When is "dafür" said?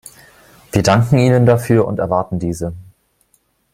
1.45-1.85